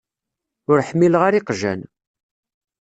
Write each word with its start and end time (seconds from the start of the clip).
Ur 0.71 0.79
ḥmileɣ 0.89 1.21
ara 1.27 1.39
iqjan. 1.39 1.81